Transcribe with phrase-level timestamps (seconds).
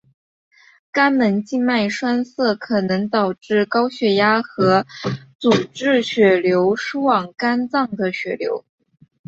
[0.91, 4.83] 肝门静脉栓塞可能导致高血压和
[5.37, 8.65] 阻滞血流输往肝脏的血流。